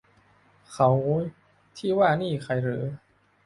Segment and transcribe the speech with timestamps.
[0.73, 0.89] เขา
[1.77, 2.83] ที่ว่านี่ใครหรือ